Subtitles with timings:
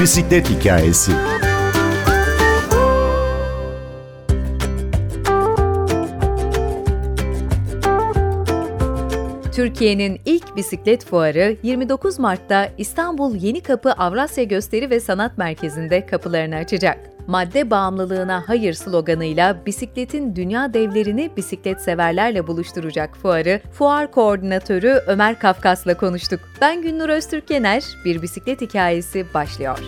[0.00, 1.12] Bisiklet hikayesi.
[9.52, 17.17] Türkiye'nin ilk bisiklet fuarı 29 Mart'ta İstanbul Yenikapı Avrasya Gösteri ve Sanat Merkezi'nde kapılarını açacak.
[17.28, 25.96] Madde bağımlılığına hayır sloganıyla bisikletin dünya devlerini bisiklet severlerle buluşturacak fuarı, fuar koordinatörü Ömer Kafkas'la
[25.96, 26.40] konuştuk.
[26.60, 29.78] Ben Günnur Öztürk Yener, Bir Bisiklet Hikayesi başlıyor.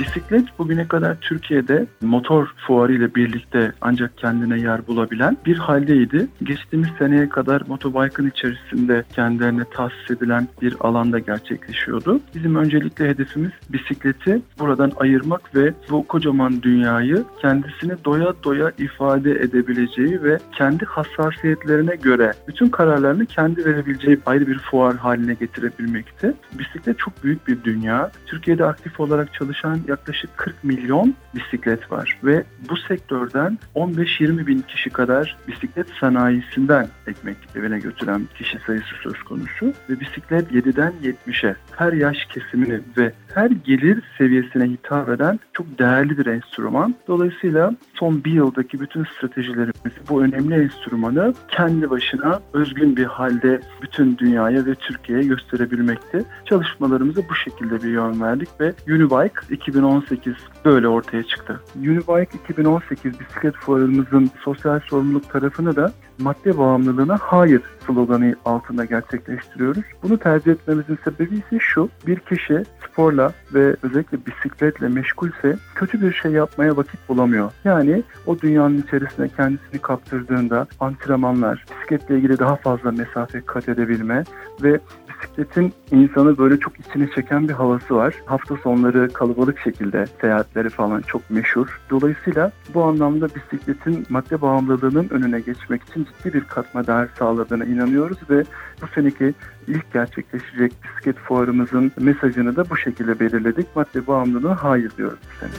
[0.00, 6.28] Bisiklet bugüne kadar Türkiye'de motor fuarı ile birlikte ancak kendine yer bulabilen bir haldeydi.
[6.42, 12.20] Geçtiğimiz seneye kadar motobike'ın içerisinde kendilerine tahsis edilen bir alanda gerçekleşiyordu.
[12.34, 20.22] Bizim öncelikle hedefimiz bisikleti buradan ayırmak ve bu kocaman dünyayı kendisini doya doya ifade edebileceği
[20.22, 26.34] ve kendi hassasiyetlerine göre bütün kararlarını kendi verebileceği ayrı bir fuar haline getirebilmekti.
[26.58, 28.10] Bisiklet çok büyük bir dünya.
[28.26, 34.90] Türkiye'de aktif olarak çalışan yaklaşık 40 milyon bisiklet var ve bu sektörden 15-20 bin kişi
[34.90, 41.92] kadar bisiklet sanayisinden ekmek evine götüren kişi sayısı söz konusu ve bisiklet 7'den 70'e her
[41.92, 46.94] yaş kesimini ve her gelir seviyesine hitap eden çok değerli bir enstrüman.
[47.08, 54.18] Dolayısıyla son bir yıldaki bütün stratejilerimiz bu önemli enstrümanı kendi başına özgün bir halde bütün
[54.18, 56.24] dünyaya ve Türkiye'ye gösterebilmekte.
[56.44, 60.34] Çalışmalarımıza bu şekilde bir yön verdik ve Unibike 2018
[60.64, 61.60] böyle ortaya çıktı.
[61.76, 69.82] Unibike 2018 bisiklet fuarımızın sosyal sorumluluk tarafını da madde bağımlılığına hayır sloganı altında gerçekleştiriyoruz.
[70.02, 71.88] Bunu tercih etmemizin sebebi ise şu.
[72.06, 77.52] Bir kişi sporla ve özellikle bisikletle meşgulse kötü bir şey yapmaya vakit bulamıyor.
[77.64, 84.24] Yani o dünyanın içerisine kendisini kaptırdığında antrenmanlar, bisikletle ilgili daha fazla mesafe kat edebilme
[84.62, 84.80] ve
[85.22, 88.14] bisikletin insanı böyle çok içine çeken bir havası var.
[88.26, 91.80] Hafta sonları kalabalık şekilde seyahatleri falan çok meşhur.
[91.90, 98.18] Dolayısıyla bu anlamda bisikletin madde bağımlılığının önüne geçmek için ciddi bir katma değer sağladığına inanıyoruz
[98.30, 98.44] ve
[98.82, 99.34] bu seneki
[99.66, 103.76] ilk gerçekleşecek bisiklet fuarımızın mesajını da bu şekilde belirledik.
[103.76, 105.50] Madde bağımlılığına hayır diyoruz bu sene.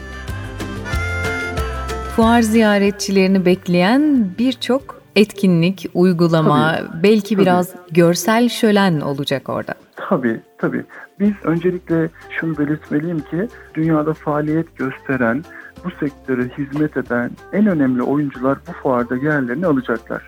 [2.16, 7.42] Fuar ziyaretçilerini bekleyen birçok etkinlik, uygulama, tabii, belki tabii.
[7.42, 9.74] biraz görsel şölen olacak orada.
[9.96, 10.84] Tabii, tabii.
[11.20, 15.44] Biz öncelikle şunu belirtmeliyim ki dünyada faaliyet gösteren,
[15.86, 20.28] bu sektöre hizmet eden en önemli oyuncular bu fuarda yerlerini alacaklar.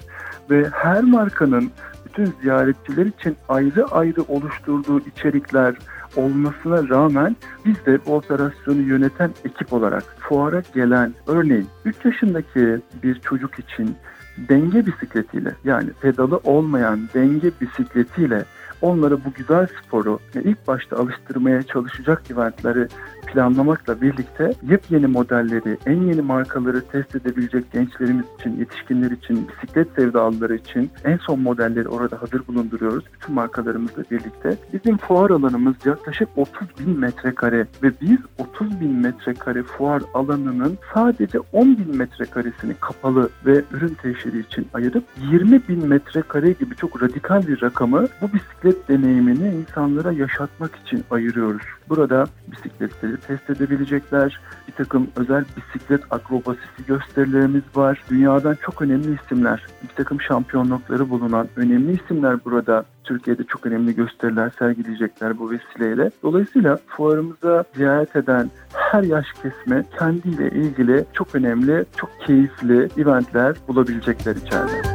[0.50, 1.72] Ve her markanın
[2.06, 5.76] bütün ziyaretçiler için ayrı ayrı oluşturduğu içerikler
[6.16, 13.20] olmasına rağmen biz de bu operasyonu yöneten ekip olarak fuara gelen örneğin 3 yaşındaki bir
[13.20, 13.96] çocuk için
[14.38, 18.46] denge bisikletiyle yani pedalı olmayan denge bisikletiyle
[18.82, 22.88] onlara bu güzel sporu ilk başta alıştırmaya çalışacak eventleri
[23.26, 30.56] planlamakla birlikte yepyeni modelleri, en yeni markaları test edebilecek gençlerimiz için, yetişkinler için, bisiklet sevdalıları
[30.56, 33.06] için en son modelleri orada hazır bulunduruyoruz.
[33.14, 34.58] Bütün markalarımızla birlikte.
[34.74, 41.40] Bizim fuar alanımız yaklaşık 30 bin metrekare ve biz 30 bin metrekare fuar alanının sadece
[41.40, 47.48] 10 bin metrekaresini kapalı ve ürün teşhiri için ayırıp 20 bin metrekare gibi çok radikal
[47.48, 51.66] bir rakamı bu bisiklet deneyimini insanlara yaşatmak için ayırıyoruz.
[51.90, 54.40] Burada bisikletleri test edebilecekler.
[54.68, 58.04] Bir takım özel bisiklet akrobasisi gösterilerimiz var.
[58.10, 64.52] Dünyadan çok önemli isimler, bir takım şampiyonlukları bulunan önemli isimler burada Türkiye'de çok önemli gösteriler
[64.60, 66.12] sergileyecekler bu vesileyle.
[66.24, 74.36] Dolayısıyla fuarımıza ziyaret eden her yaş kesme kendiyle ilgili çok önemli, çok keyifli eventler bulabilecekler
[74.36, 74.95] içeride.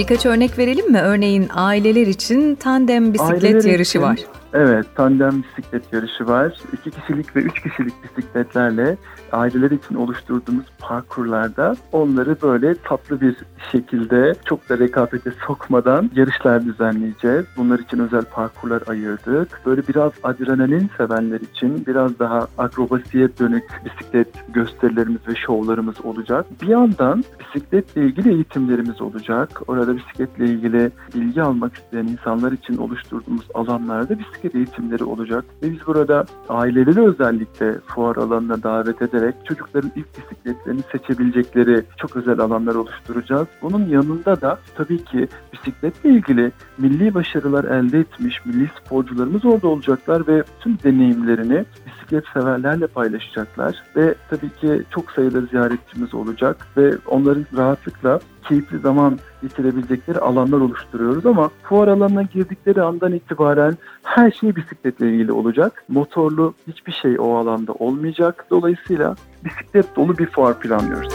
[0.00, 1.00] Birkaç örnek verelim mi?
[1.00, 4.18] Örneğin aileler için tandem bisiklet aileler yarışı için, var.
[4.54, 6.54] Evet, tandem bisiklet yarışı var.
[6.72, 8.96] İki kişilik ve üç kişilik bisikletlerle
[9.32, 13.36] aileler için oluşturduğumuz parkurlarda onları böyle tatlı bir
[13.72, 17.44] şekilde çok da rekabete sokmadan yarışlar düzenleyeceğiz.
[17.56, 19.60] Bunlar için özel parkurlar ayırdık.
[19.66, 26.46] Böyle biraz adrenalin sevenler için biraz daha akrobasiye dönük bisiklet gösterilerimiz ve şovlarımız olacak.
[26.62, 29.62] Bir yandan bisikletle ilgili eğitimlerimiz olacak.
[29.68, 35.44] Orada bisikletle ilgili bilgi almak isteyen insanlar için oluşturduğumuz alanlarda bisiklet eğitimleri olacak.
[35.62, 42.38] Ve biz burada aileleri özellikle fuar alanına davet ederek çocukların ilk bisikletlerini seçebilecekleri çok özel
[42.38, 43.48] alanlar oluşturacağız.
[43.62, 50.26] Bunun yanında da tabii ki bisikletle ilgili milli başarılar elde etmiş milli sporcularımız orada olacaklar
[50.26, 57.46] ve tüm deneyimlerini bisiklet severlerle paylaşacaklar ve tabii ki çok sayıda ziyaretçimiz olacak ve onların
[57.56, 65.12] rahatlıkla keyifli zaman geçirebilecekleri alanlar oluşturuyoruz ama fuar alanına girdikleri andan itibaren her şey bisikletle
[65.12, 65.84] ilgili olacak.
[65.88, 68.46] Motorlu hiçbir şey o alanda olmayacak.
[68.50, 71.14] Dolayısıyla bisiklet dolu bir fuar planlıyoruz.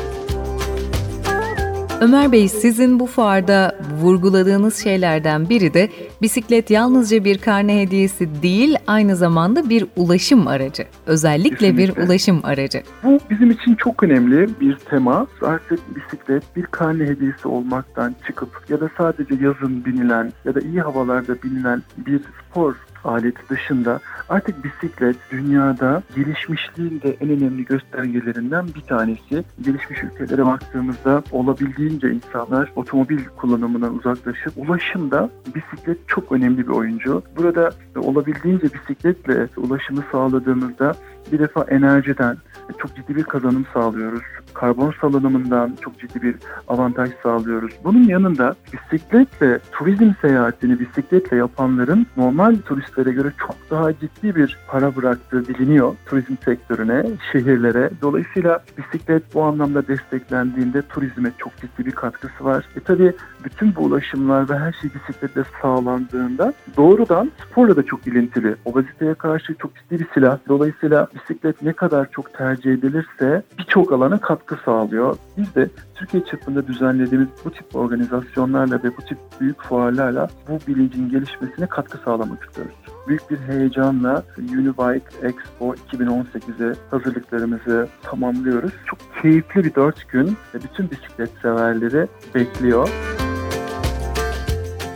[2.02, 5.90] Ömer Bey sizin bu fuarda vurguladığınız şeylerden biri de
[6.22, 10.84] bisiklet yalnızca bir karne hediyesi değil aynı zamanda bir ulaşım aracı.
[11.06, 11.96] Özellikle Kesinlikle.
[11.96, 12.84] bir ulaşım aracı.
[13.04, 15.28] Bu bizim için çok önemli bir tema.
[15.42, 20.82] Artık bisiklet bir karne hediyesi olmaktan çıkıp ya da sadece yazın binilen ya da iyi
[20.82, 22.76] havalarda binilen bir spor
[23.06, 29.44] aleti dışında artık bisiklet dünyada gelişmişliğin de en önemli göstergelerinden bir tanesi.
[29.62, 37.24] Gelişmiş ülkelere baktığımızda olabildiğince insanlar otomobil kullanımından uzaklaşıp ulaşımda bisiklet çok önemli bir oyuncu.
[37.38, 40.94] Burada olabildiğince bisikletle ulaşımı sağladığımızda
[41.32, 42.38] bir defa enerjiden
[42.78, 44.22] çok ciddi bir kazanım sağlıyoruz.
[44.54, 46.36] Karbon salınımından çok ciddi bir
[46.68, 47.74] avantaj sağlıyoruz.
[47.84, 54.96] Bunun yanında bisikletle turizm seyahatini bisikletle yapanların normal turistlere göre çok daha ciddi bir para
[54.96, 57.90] bıraktığı biliniyor turizm sektörüne, şehirlere.
[58.02, 62.66] Dolayısıyla bisiklet bu anlamda desteklendiğinde turizme çok ciddi bir katkısı var.
[62.76, 63.14] E tabi
[63.46, 68.56] bütün bu ulaşımlar ve her şey bisikletle sağlandığında doğrudan sporla da çok ilintili.
[68.66, 70.38] Obeziteye karşı çok ciddi bir silah.
[70.48, 75.18] Dolayısıyla bisiklet ne kadar çok tercih edilirse birçok alana katkı sağlıyor.
[75.38, 81.10] Biz de Türkiye çapında düzenlediğimiz bu tip organizasyonlarla ve bu tip büyük fuarlarla bu bilincin
[81.10, 82.76] gelişmesine katkı sağlamak istiyoruz.
[83.08, 88.72] Büyük bir heyecanla Unibike Expo 2018'e hazırlıklarımızı tamamlıyoruz.
[88.86, 92.90] Çok keyifli bir dört gün bütün bisiklet severleri bekliyor.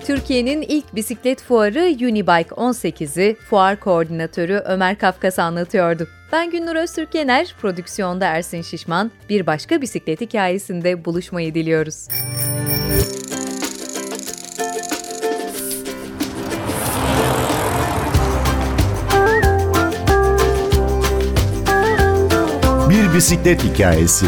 [0.10, 6.08] Türkiye'nin ilk bisiklet fuarı Unibike 18'i fuar koordinatörü Ömer Kafkas anlatıyordu.
[6.32, 7.16] Ben Günnur Öztürk
[7.62, 9.12] prodüksiyonda Ersin Şişman.
[9.30, 12.08] Bir başka bisiklet hikayesinde buluşmayı diliyoruz.
[22.90, 24.26] Bir bisiklet hikayesi.